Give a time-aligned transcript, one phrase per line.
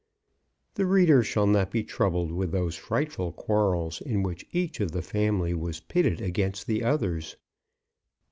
[0.73, 5.03] The reader shall not be troubled with those frightful quarrels in which each of the
[5.03, 7.35] family was pitted against the others.